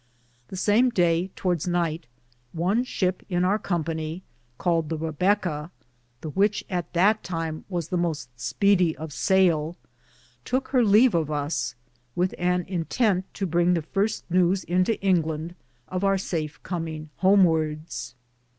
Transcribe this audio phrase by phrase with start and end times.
[0.47, 2.05] The same daye, towardes nyghte,
[2.53, 4.23] one shipe in our Companye,
[4.57, 5.69] caled the Rebecka,
[6.21, 9.75] the which at that time was the moste speedie of saile,
[10.43, 11.75] toukfe her leve of us,
[12.15, 15.53] with an intente to bringe the firste newes into Ingland
[15.87, 18.15] of our safe cominge homwardes.